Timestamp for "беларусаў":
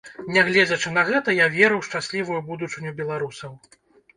3.03-3.51